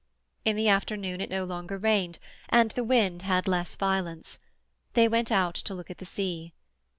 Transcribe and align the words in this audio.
In 0.43 0.55
the 0.55 0.67
afternoon 0.67 1.21
it 1.21 1.29
no 1.29 1.43
longer 1.45 1.77
rained, 1.77 2.17
and 2.49 2.71
the 2.71 2.83
wind 2.83 3.21
had 3.21 3.47
less 3.47 3.75
violence. 3.75 4.39
They 4.93 5.07
went 5.07 5.31
out 5.31 5.53
to 5.53 5.75
look 5.75 5.91
at 5.91 5.99
the 5.99 6.05
sea. 6.07 6.53